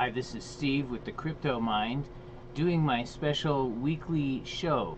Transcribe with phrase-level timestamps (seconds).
[0.00, 2.06] Hi, this is Steve with the Crypto Mined
[2.54, 4.96] doing my special weekly show.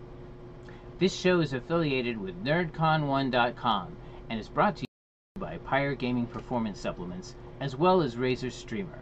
[0.97, 3.97] This show is affiliated with NerdCon1.com
[4.29, 9.01] and is brought to you by Pyre Gaming Performance Supplements as well as Razer Streamer.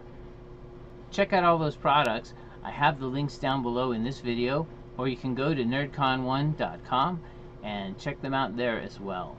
[1.12, 2.34] Check out all those products.
[2.64, 4.66] I have the links down below in this video,
[4.98, 7.22] or you can go to nerdcon1.com
[7.62, 9.38] and check them out there as well.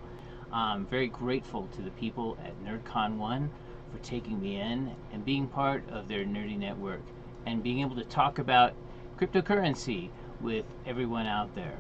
[0.52, 3.48] I'm very grateful to the people at NerdCon1
[3.92, 7.02] for taking me in and being part of their nerdy network
[7.46, 8.72] and being able to talk about
[9.18, 10.08] cryptocurrency
[10.40, 11.76] with everyone out there.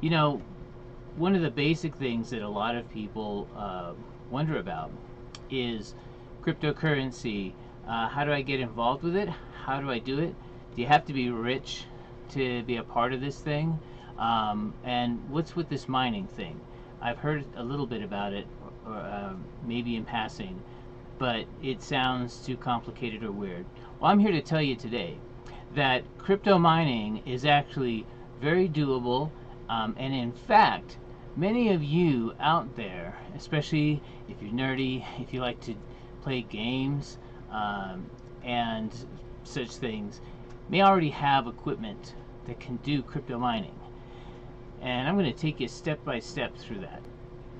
[0.00, 0.42] You know,
[1.16, 3.92] one of the basic things that a lot of people uh,
[4.30, 4.90] wonder about
[5.50, 5.94] is
[6.42, 7.52] cryptocurrency.
[7.86, 9.28] Uh, how do I get involved with it?
[9.64, 10.34] How do I do it?
[10.74, 11.84] Do you have to be rich
[12.30, 13.78] to be a part of this thing?
[14.18, 16.60] Um, and what's with this mining thing?
[17.00, 18.46] I've heard a little bit about it,
[18.86, 19.34] or, uh,
[19.66, 20.60] maybe in passing,
[21.18, 23.66] but it sounds too complicated or weird.
[24.00, 25.18] Well, I'm here to tell you today
[25.74, 28.06] that crypto mining is actually
[28.40, 29.30] very doable,
[29.68, 30.96] um, and in fact,
[31.36, 35.74] many of you out there, especially if you're nerdy, if you like to
[36.22, 37.18] play games
[37.50, 38.08] um,
[38.44, 38.92] and
[39.44, 40.20] such things,
[40.68, 42.14] may already have equipment
[42.46, 43.78] that can do crypto mining
[44.80, 47.02] and I'm going to take you step by step through that.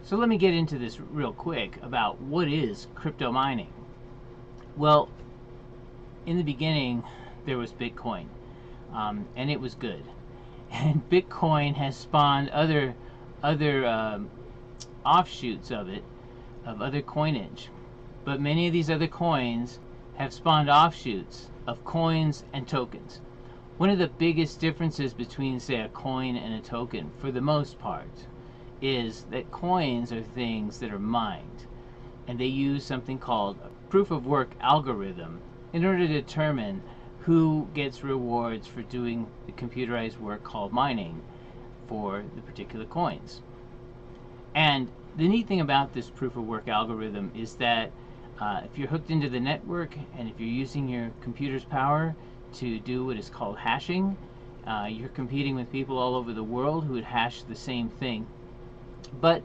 [0.02, 3.72] So let me get into this real quick about what is crypto mining.
[4.76, 5.08] Well,
[6.24, 7.02] in the beginning,
[7.44, 8.26] there was Bitcoin,
[8.92, 10.04] um, and it was good.
[10.70, 12.94] And Bitcoin has spawned other
[13.42, 14.28] other um,
[15.04, 16.04] offshoots of it,
[16.66, 17.70] of other coinage.
[18.24, 19.78] But many of these other coins
[20.16, 23.20] have spawned offshoots of coins and tokens.
[23.78, 27.78] One of the biggest differences between, say, a coin and a token, for the most
[27.78, 28.26] part,
[28.80, 31.66] is that coins are things that are mined.
[32.26, 35.40] And they use something called a proof of work algorithm
[35.72, 36.82] in order to determine
[37.20, 41.22] who gets rewards for doing the computerized work called mining
[41.86, 43.42] for the particular coins.
[44.54, 47.90] And the neat thing about this proof of work algorithm is that
[48.40, 52.14] uh, if you're hooked into the network and if you're using your computer's power,
[52.54, 54.16] to do what is called hashing.
[54.66, 58.26] Uh, you're competing with people all over the world who would hash the same thing.
[59.20, 59.42] But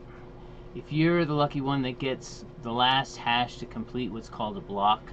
[0.76, 4.62] if you're the lucky one that gets the last hash to complete what's called a
[4.62, 5.12] block,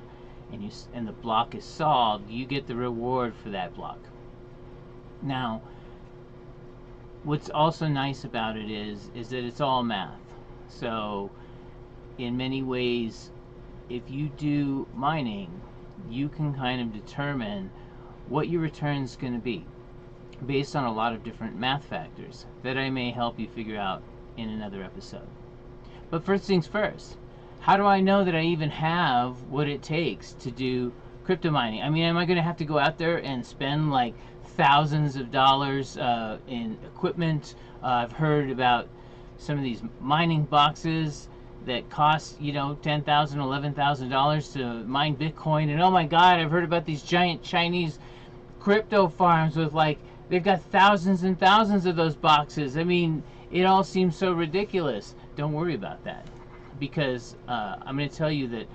[0.53, 3.99] and you and the block is solved, you get the reward for that block.
[5.23, 5.63] Now,
[7.23, 10.21] what's also nice about it is is that it's all math.
[10.69, 11.31] So,
[12.19, 13.31] in many ways,
[13.89, 15.61] if you do mining,
[16.09, 17.71] you can kind of determine
[18.29, 19.67] what your return is going to be
[20.47, 24.03] based on a lot of different math factors that I may help you figure out
[24.37, 25.27] in another episode.
[26.11, 27.17] But first things first,
[27.61, 30.93] how do I know that I even have what it takes to do
[31.25, 31.83] crypto mining?
[31.83, 34.15] I mean, am I going to have to go out there and spend like
[34.57, 37.55] thousands of dollars uh, in equipment?
[37.83, 38.89] Uh, I've heard about
[39.37, 41.29] some of these mining boxes
[41.67, 46.07] that cost you know ten thousand, eleven thousand dollars to mine Bitcoin, and oh my
[46.07, 47.99] God, I've heard about these giant Chinese
[48.59, 49.99] crypto farms with like
[50.29, 52.77] they've got thousands and thousands of those boxes.
[52.77, 55.15] I mean, it all seems so ridiculous.
[55.37, 56.27] Don't worry about that,
[56.79, 58.67] because uh, I'm going to tell you that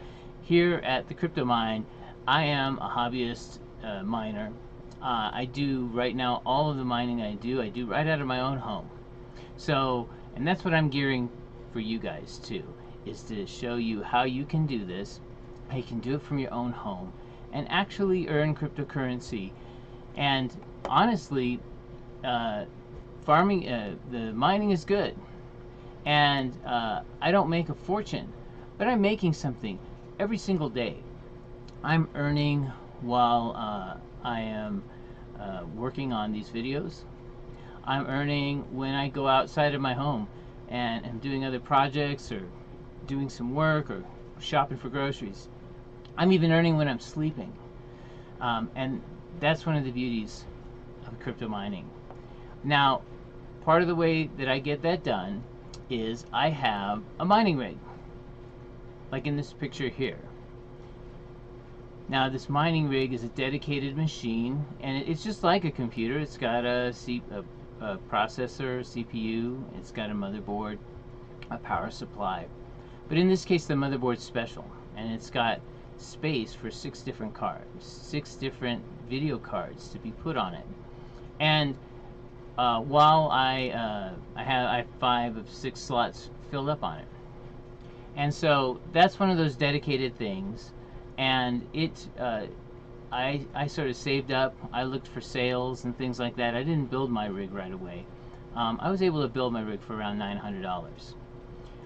[0.41, 1.85] here at the Crypto Mine,
[2.27, 4.51] I am a hobbyist uh, miner.
[5.01, 7.61] Uh, I do right now all of the mining I do.
[7.61, 8.89] I do right out of my own home.
[9.57, 11.29] So, and that's what I'm gearing
[11.71, 12.63] for you guys too,
[13.05, 15.19] is to show you how you can do this,
[15.69, 17.13] how you can do it from your own home,
[17.53, 19.51] and actually earn cryptocurrency.
[20.17, 20.51] And
[20.85, 21.59] honestly,
[22.23, 22.65] uh,
[23.25, 25.15] farming, uh, the mining is good,
[26.05, 28.31] and uh, I don't make a fortune,
[28.77, 29.79] but I'm making something
[30.19, 30.97] every single day.
[31.83, 32.71] I'm earning
[33.01, 33.97] while uh,
[34.27, 34.83] I am
[35.39, 37.01] uh, working on these videos.
[37.83, 40.27] I'm earning when I go outside of my home
[40.69, 42.41] and am doing other projects or
[43.05, 44.03] doing some work or
[44.39, 45.47] shopping for groceries.
[46.17, 47.53] I'm even earning when I'm sleeping.
[48.41, 49.01] Um, and
[49.39, 50.45] that's one of the beauties
[51.07, 51.87] of crypto mining.
[52.63, 53.01] Now,
[53.65, 55.43] part of the way that I get that done
[55.89, 57.77] is I have a mining rig,
[59.11, 60.19] like in this picture here.
[62.07, 66.19] Now, this mining rig is a dedicated machine, and it's just like a computer.
[66.19, 67.43] It's got a, C, a
[67.81, 70.77] a processor, CPU, it's got a motherboard,
[71.51, 72.45] a power supply.
[73.09, 74.65] But in this case, the motherboard's special,
[74.95, 75.59] and it's got
[75.97, 80.65] space for six different cards, six different video cards to be put on it.
[81.39, 81.75] And
[82.57, 86.99] uh, while I uh, I have I have five of six slots filled up on
[86.99, 87.07] it,
[88.15, 90.71] and so that's one of those dedicated things,
[91.17, 92.45] and it uh,
[93.15, 94.55] I, I sort of saved up.
[94.73, 96.53] I looked for sales and things like that.
[96.53, 98.05] I didn't build my rig right away.
[98.55, 101.13] Um, I was able to build my rig for around $900,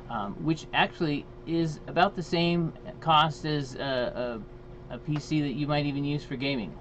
[0.09, 4.41] um, which actually is about the same cost as a,
[4.89, 6.75] a, a PC that you might even use for gaming.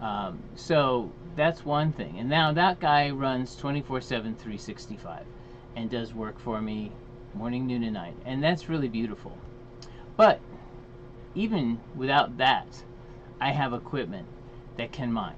[0.00, 2.18] Um, so that's one thing.
[2.18, 5.24] And now that guy runs 24 7, 365
[5.76, 6.92] and does work for me
[7.34, 8.14] morning, noon, and night.
[8.24, 9.36] And that's really beautiful.
[10.16, 10.40] But
[11.34, 12.84] even without that,
[13.40, 14.26] I have equipment
[14.76, 15.36] that can mine.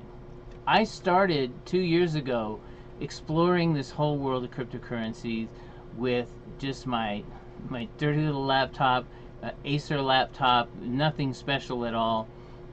[0.67, 2.61] I started two years ago
[3.01, 5.49] exploring this whole world of cryptocurrencies
[5.97, 7.23] with just my
[7.69, 9.07] my dirty little laptop,
[9.43, 12.29] uh, Acer laptop, nothing special at all,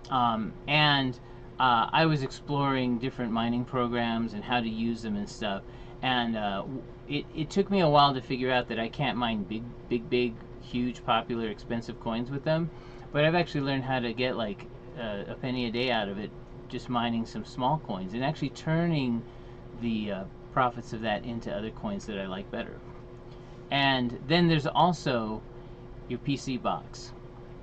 [0.09, 1.19] um, and
[1.59, 5.63] uh, I was exploring different mining programs and how to use them and stuff.
[6.01, 6.63] And uh,
[7.07, 10.09] it, it took me a while to figure out that I can't mine big, big,
[10.09, 12.69] big, huge, popular, expensive coins with them.
[13.11, 14.65] But I've actually learned how to get like
[14.97, 16.31] uh, a penny a day out of it,
[16.69, 19.21] just mining some small coins and actually turning
[19.81, 22.79] the uh, profits of that into other coins that I like better.
[23.69, 25.41] And then there's also
[26.07, 27.11] your PC box.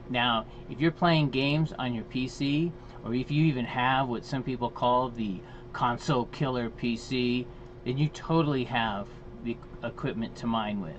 [0.08, 2.72] Now, if you're playing games on your PC,
[3.04, 5.40] or if you even have what some people call the
[5.72, 7.46] console killer PC,
[7.84, 9.06] then you totally have
[9.44, 10.98] the equipment to mine with.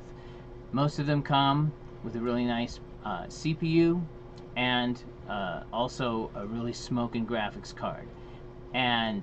[0.72, 1.72] Most of them come
[2.04, 4.01] with a really nice uh, CPU
[4.56, 8.07] and uh, also a really smoking graphics card.
[8.74, 9.22] And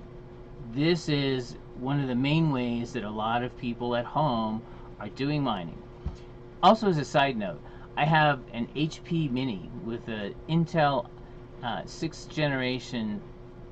[0.73, 4.61] this is one of the main ways that a lot of people at home
[4.99, 5.81] are doing mining.
[6.63, 7.61] Also as a side note,
[7.95, 11.07] I have an HP Mini with an Intel
[11.63, 13.21] uh, sixth generation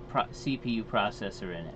[0.10, 1.76] pro CPU processor in it.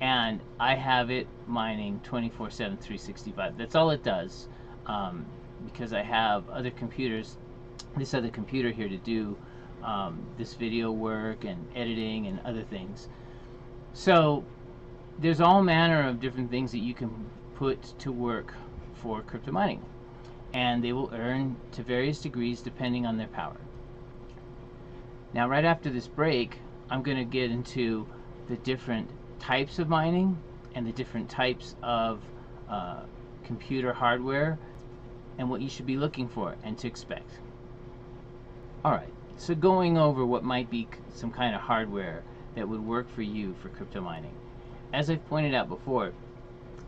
[0.00, 4.48] And I have it mining 24 7 365 that's all it does
[4.86, 5.26] um,
[5.64, 7.36] because I have other computers
[7.96, 9.36] this other computer here to do
[9.82, 13.08] um, this video work and editing and other things.
[13.92, 14.44] So
[15.18, 17.10] there's all manner of different things that you can
[17.56, 18.54] put to work
[18.94, 19.82] for crypto mining.
[20.52, 23.56] And they will earn to various degrees depending on their power
[25.32, 26.58] now right after this break,
[26.90, 28.06] I'm going to get into
[28.48, 30.38] the different types of mining
[30.74, 32.20] and the different types of
[32.68, 33.02] uh,
[33.44, 34.58] computer hardware
[35.38, 37.30] and what you should be looking for and to expect.
[38.84, 42.22] Alright, so going over what might be some kind of hardware
[42.54, 44.34] that would work for you for crypto mining.
[44.92, 46.12] As I've pointed out before,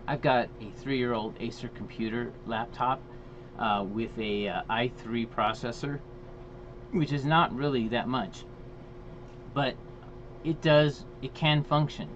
[0.06, 3.00] I've got a three-year-old Acer computer laptop
[3.58, 6.00] uh, with a uh, i3 processor
[6.92, 8.44] which is not really that much
[9.54, 9.74] but
[10.44, 12.08] it does it can function.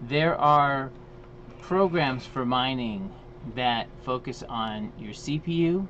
[0.00, 0.90] There are
[1.60, 3.12] programs for mining
[3.54, 5.86] that focus on your CPU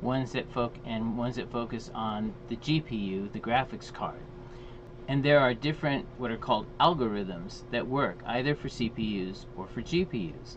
[0.00, 4.20] ones that foc and ones that focus on the GPU the graphics card.
[5.06, 9.82] And there are different what are called algorithms that work either for CPUs or for
[9.82, 10.56] GPUs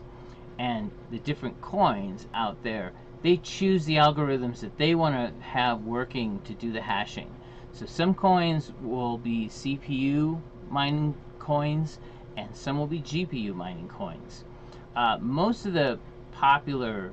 [0.58, 5.82] and the different coins out there they choose the algorithms that they want to have
[5.82, 7.28] working to do the hashing.
[7.72, 10.40] So some coins will be CPU
[10.70, 11.98] mining coins
[12.36, 14.44] and some will be GPU mining coins.
[14.94, 15.98] Uh, most of the
[16.30, 17.12] popular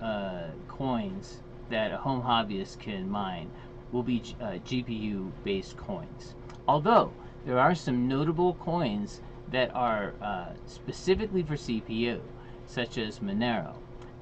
[0.00, 1.40] uh, coins
[1.70, 3.50] that a home hobbyist can mine
[3.92, 6.34] will be uh, GPU based coins.
[6.68, 7.12] Although
[7.46, 12.20] there are some notable coins that are uh, specifically for CPU,
[12.70, 13.74] such as Monero.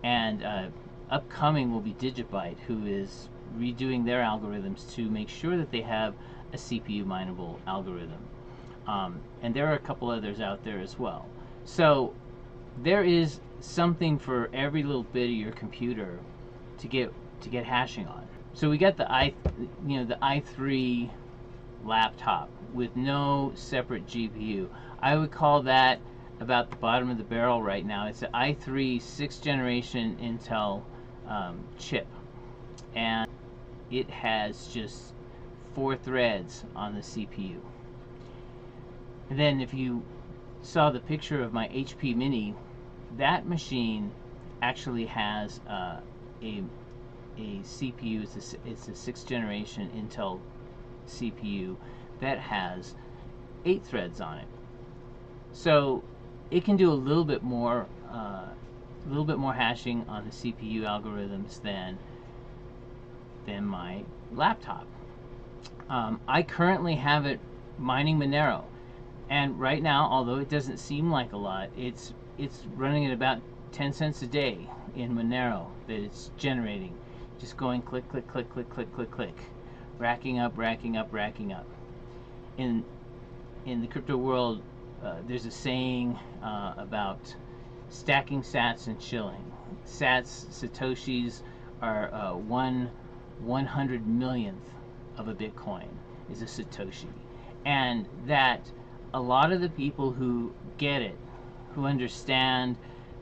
[0.02, 0.66] And uh,
[1.10, 6.14] upcoming will be Digibyte, who is redoing their algorithms to make sure that they have
[6.52, 8.24] a CPU mineable algorithm.
[8.86, 11.26] Um, and there are a couple others out there as well.
[11.64, 12.14] So
[12.82, 16.18] there is something for every little bit of your computer
[16.78, 18.26] to get to get hashing on.
[18.54, 19.34] So we got the i,
[19.86, 21.10] you know, the i3
[21.84, 24.68] laptop with no separate GPU.
[25.00, 26.00] I would call that
[26.40, 28.06] about the bottom of the barrel right now.
[28.06, 30.82] It's an i3 sixth generation Intel
[31.26, 32.06] um, chip.
[32.94, 33.28] And
[33.90, 35.12] it has just
[35.74, 37.60] four threads on the CPU
[39.30, 40.02] and then if you
[40.62, 42.54] saw the picture of my HP Mini
[43.16, 44.10] that machine
[44.62, 46.00] actually has uh,
[46.42, 46.62] a
[47.36, 50.40] a CPU it's a, it's a sixth generation Intel
[51.06, 51.76] CPU
[52.20, 52.94] that has
[53.64, 54.48] eight threads on it.
[55.52, 56.02] So
[56.50, 58.46] it can do a little bit more uh,
[59.06, 61.98] a little bit more hashing on the CPU algorithms than
[63.46, 64.02] than my
[64.32, 64.86] laptop.
[65.88, 67.40] Um, I currently have it
[67.78, 68.64] mining Monero,
[69.30, 73.40] and right now, although it doesn't seem like a lot, it's it's running at about
[73.72, 76.94] 10 cents a day in Monero that it's generating,
[77.38, 79.36] just going click, click, click, click, click, click, click,
[79.98, 81.66] racking up, racking up, racking up.
[82.58, 82.84] in
[83.66, 84.62] in the crypto world,
[85.04, 87.34] uh, there's a saying uh, about
[87.88, 89.52] stacking sats and shilling.
[89.86, 91.42] Sats, satoshis,
[91.80, 92.90] are uh, one
[93.40, 94.70] one hundred millionth
[95.16, 95.88] of a Bitcoin
[96.30, 97.06] is a satoshi,
[97.64, 98.70] and that
[99.14, 101.16] a lot of the people who get it,
[101.74, 102.76] who understand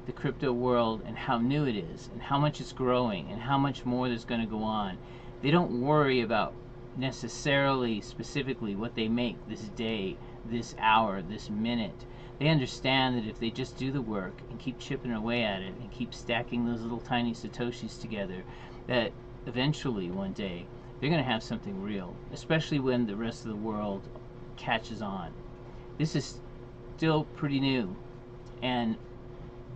[0.06, 3.59] the crypto world and how new it is and how much it's growing and how
[3.59, 4.97] much more there's going to go on,
[5.42, 6.54] they don't worry about
[6.97, 10.16] necessarily specifically what they make this day,
[10.50, 12.04] this hour, this minute.
[12.38, 15.74] They understand that if they just do the work and keep chipping away at it
[15.80, 18.42] and keep stacking those little tiny satoshis together,
[18.86, 19.12] that
[19.46, 20.66] eventually one day
[21.00, 24.06] they're going to have something real, especially when the rest of the world
[24.56, 25.32] catches on.
[25.98, 26.40] This is
[26.96, 27.96] still pretty new.
[28.62, 28.96] And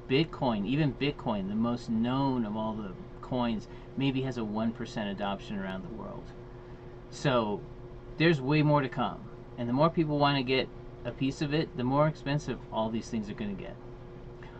[0.08, 5.58] Bitcoin, even Bitcoin, the most known of all the coins, maybe has a 1% adoption
[5.58, 6.24] around the world.
[7.10, 7.60] So
[8.18, 9.29] there's way more to come.
[9.58, 10.68] And the more people want to get
[11.04, 13.76] a piece of it, the more expensive all these things are going to get.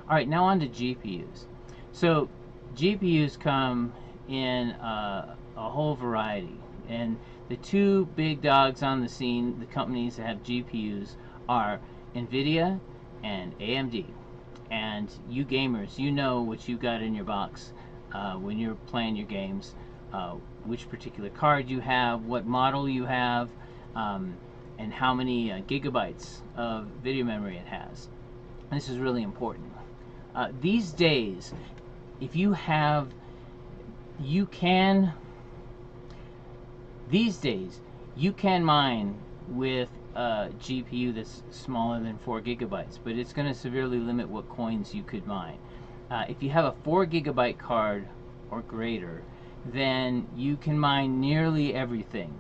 [0.09, 1.47] All right, now on to GPUs.
[1.93, 2.29] So
[2.75, 3.93] GPUs come
[4.29, 6.59] in uh, a whole variety.
[6.89, 7.19] And
[7.49, 11.17] the two big dogs on the scene, the companies that have GPUs,
[11.49, 11.81] are
[12.15, 12.81] NVIDIA
[13.23, 14.07] and AMD.
[14.71, 17.73] And you gamers, you know what you got in your box
[18.13, 19.75] uh, when you're playing your games,
[20.13, 23.51] uh, which particular card you have, what model you have,
[23.95, 24.35] um,
[24.81, 28.09] and how many uh, gigabytes of video memory it has.
[28.73, 29.71] This is really important.
[30.35, 31.53] Uh, these days,
[32.21, 33.09] if you have,
[34.21, 35.13] you can,
[37.11, 37.81] these days,
[38.17, 39.19] you can mine
[39.49, 44.49] with a GPU that's smaller than 4 gigabytes, but it's going to severely limit what
[44.49, 45.59] coins you could mine.
[46.11, 48.09] Uh, if you have a 4 gigabyte card
[48.51, 49.23] or greater,
[49.67, 52.33] then you can mine nearly everything.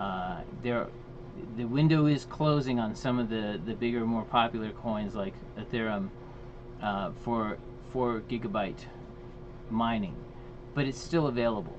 [0.00, 0.88] Uh, there,
[1.56, 6.08] the window is closing on some of the, the bigger, more popular coins like Ethereum
[6.82, 7.58] uh, for
[7.92, 8.84] 4 gigabyte
[9.70, 10.16] mining,
[10.74, 11.78] but it's still available.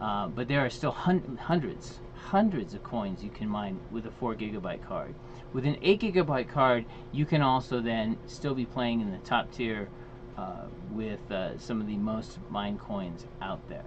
[0.00, 4.10] Uh, but there are still hun hundreds, hundreds of coins you can mine with a
[4.10, 5.14] 4 gigabyte card.
[5.52, 9.50] With an 8 gigabyte card, you can also then still be playing in the top
[9.50, 9.88] tier
[10.36, 13.84] uh, with uh, some of the most mined coins out there.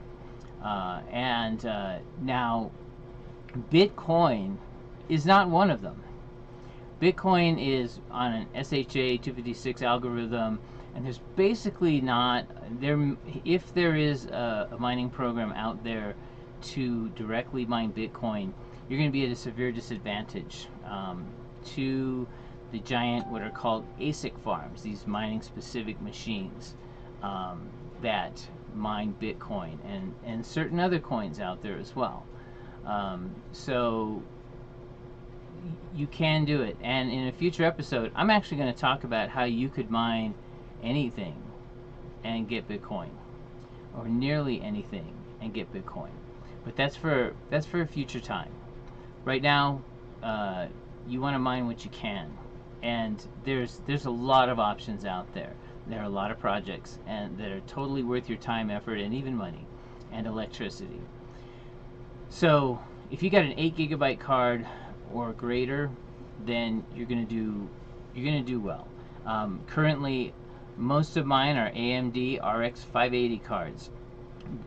[0.64, 2.72] Uh, and uh, now,
[3.72, 4.58] Bitcoin
[5.12, 6.02] is not one of them.
[7.02, 10.58] Bitcoin is on an SHA 256 algorithm,
[10.96, 12.46] and there's basically not
[12.80, 13.18] there.
[13.44, 16.16] If there is a, a mining program out there
[16.62, 18.54] to directly mine Bitcoin,
[18.88, 21.26] you're going to be at a severe disadvantage um,
[21.76, 22.26] to
[22.72, 26.76] the giant, what are called ASIC farms, these mining specific machines
[27.22, 27.68] um,
[28.02, 32.26] that mine Bitcoin and, and certain other coins out there as well.
[32.86, 34.24] Um, so
[35.96, 36.78] you can do it.
[36.82, 40.34] And in a future episode, I'm actually going to talk about how you could mine
[40.84, 41.36] anything
[42.24, 43.10] and get Bitcoin,
[43.98, 46.12] or nearly anything and get Bitcoin.
[46.64, 48.52] But that's for that's for a future time.
[49.26, 49.82] Right now,
[50.22, 50.68] uh,
[51.08, 52.32] you want to mine what you can,
[52.84, 55.54] and there's there's a lot of options out there.
[55.88, 59.14] There are a lot of projects and that are totally worth your time, effort, and
[59.14, 59.66] even money,
[60.12, 61.02] and electricity.
[62.30, 64.66] So if you got an 8 gigabyte card
[65.14, 65.90] or greater,
[66.46, 67.68] then you're gonna do
[68.14, 68.88] you're gonna do well.
[69.26, 70.34] Um, currently,
[70.78, 73.90] most of mine are AMD RX 580 cards,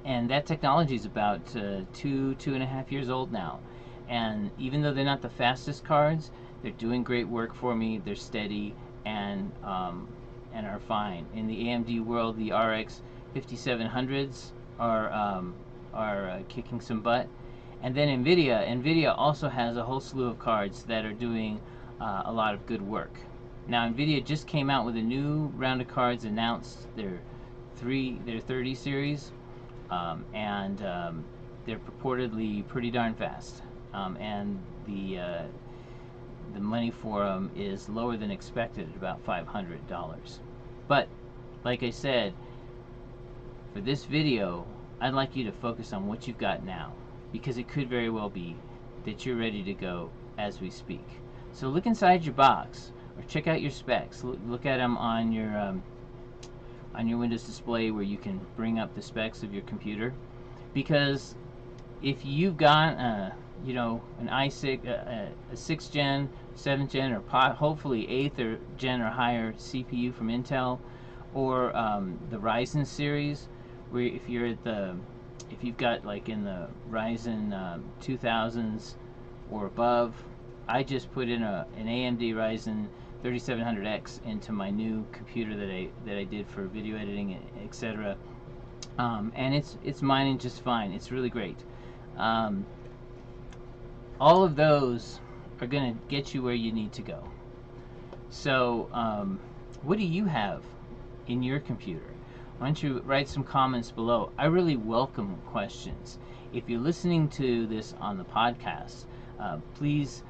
[0.05, 3.61] and that technology is about uh, two two and a half years old now.
[4.09, 6.31] And even though they're not the fastest cards,
[6.63, 7.99] they're doing great work for me.
[8.05, 8.75] They're steady
[9.05, 10.09] and um,
[10.53, 11.27] and are fine.
[11.35, 13.03] In the AMD world, the RX
[13.35, 15.55] 5700s are um,
[15.93, 17.29] are uh, kicking some butt
[17.83, 21.61] and then NVIDIA, NVIDIA also has a whole slew of cards that are doing
[22.01, 23.19] uh, a lot of good work.
[23.67, 27.21] Now NVIDIA just came out with a new round of cards, announced their
[27.77, 29.33] three, their 30 series,
[29.91, 31.25] um, and um,
[31.67, 33.63] they're purportedly pretty darn fast.
[33.93, 35.43] Um, and the uh,
[36.53, 40.39] the money for them is lower than expected at about $500.
[40.89, 41.09] But
[41.65, 42.35] like I said,
[43.73, 44.67] for this video,
[45.01, 46.93] I'd like you to focus on what you've got now
[47.35, 48.55] because it could very well be
[49.05, 51.05] that you're ready to go as we speak.
[51.53, 54.23] So look inside your box or check out your specs.
[54.23, 55.83] Look, at them on your um,
[56.95, 60.15] on your Windows display where you can bring up the specs of your computer
[60.75, 61.35] because
[62.03, 63.31] if you've got uh,
[63.65, 67.21] you know an i6 uh, a 6th gen 7th gen or
[67.53, 70.79] hopefully 8th or gen or higher CPU from Intel
[71.35, 73.49] or um, the Ryzen series
[73.91, 74.95] where if you're at the
[75.51, 78.95] if you've got like in the Ryzen um, 2000s
[79.51, 80.15] or above,
[80.67, 82.87] I just put in a an AMD Ryzen
[83.23, 88.17] 3700X into my new computer that I that I did for video editing, etc.
[88.99, 90.93] Um, and it's it's mining just fine.
[90.93, 91.57] It's really great.
[92.17, 92.65] Um,
[94.21, 95.21] all of those
[95.61, 97.23] are going to get you where you need to go.
[98.31, 99.41] So, um,
[99.83, 100.63] what do you have
[101.27, 102.15] in your computer?
[102.65, 104.33] Why don't you write some comments below?
[104.39, 106.19] I really welcome questions.
[106.55, 109.05] If you're listening to this on the podcast,
[109.39, 110.23] uh, please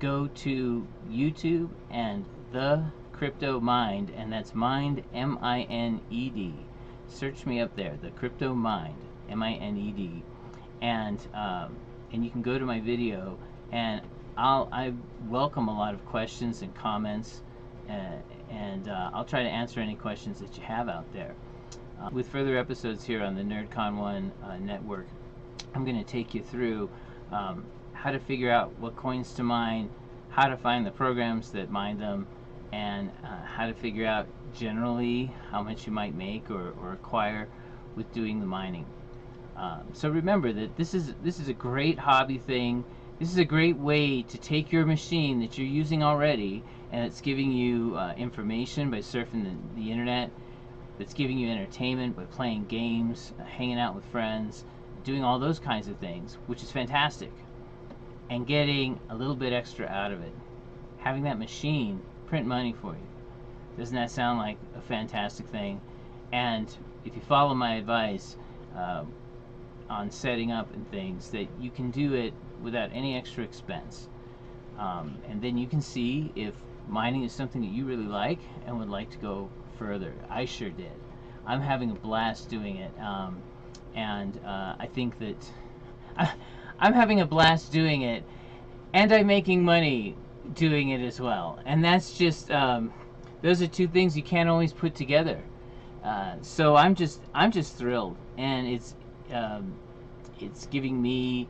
[0.00, 6.54] go to YouTube and the Crypto Mined, and that's Mined M I N E D.
[7.06, 8.98] Search me up there, the Crypto Mined
[9.30, 10.24] M I N E D,
[10.82, 11.76] and um,
[12.12, 13.38] and you can go to my video,
[13.70, 14.00] and
[14.36, 14.92] I'll I
[15.28, 17.42] welcome a lot of questions and comments,
[17.88, 18.16] uh,
[18.50, 21.36] and uh, I'll try to answer any questions that you have out there.
[22.00, 25.06] Uh, with further episodes here on the NerdCon One uh, network,
[25.74, 26.90] I'm going to take you through
[27.32, 29.88] um, how to figure out what coins to mine,
[30.28, 32.26] how to find the programs that mine them,
[32.72, 37.48] and uh, how to figure out generally how much you might make or, or acquire
[37.94, 38.84] with doing the mining.
[39.56, 42.84] Um, so remember that this is this is a great hobby thing.
[43.18, 46.62] This is a great way to take your machine that you're using already
[46.92, 50.30] and it's giving you uh, information by surfing the, the, internet,
[50.98, 54.64] that's giving you entertainment by playing games, hanging out with friends,
[55.04, 57.32] doing all those kinds of things, which is fantastic,
[58.30, 60.32] and getting a little bit extra out of it.
[60.98, 63.06] Having that machine print money for you.
[63.78, 65.80] Doesn't that sound like a fantastic thing?
[66.32, 66.74] And
[67.04, 68.36] if you follow my advice
[68.76, 69.04] uh,
[69.88, 74.08] on setting up and things, that you can do it without any extra expense.
[74.78, 76.54] Um, and then you can see if
[76.88, 80.12] mining is something that you really like and would like to go further.
[80.28, 80.92] I sure did.
[81.46, 82.92] I'm having a blast doing it.
[83.00, 83.40] Um,
[83.94, 85.36] and uh, I think that
[86.16, 86.32] I,
[86.78, 88.24] I'm having a blast doing it
[88.92, 90.16] and I'm making money
[90.54, 91.58] doing it as well.
[91.64, 92.92] And that's just, um,
[93.42, 95.42] those are two things you can't always put together.
[96.04, 98.16] Uh, so I'm just, I'm just thrilled.
[98.36, 98.94] And it's,
[99.32, 99.74] um,
[100.38, 101.48] it's giving me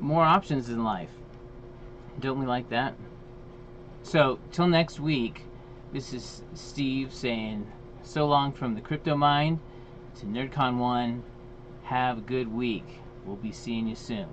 [0.00, 1.10] more options in life.
[2.20, 2.94] Don't we like that?
[4.02, 5.44] So, till next week,
[5.94, 7.64] this is Steve saying
[8.02, 9.60] so long from the Crypto Mined
[10.18, 11.22] to NerdCon 1.
[11.84, 12.98] Have a good week.
[13.24, 14.26] We'll be seeing you soon.